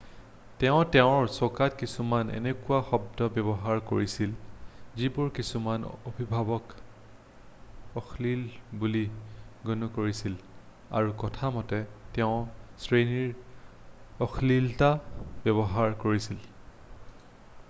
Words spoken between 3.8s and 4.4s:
কৰিছিল